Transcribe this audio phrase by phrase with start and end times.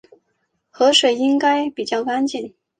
[0.71, 2.55] 河水应该比较干净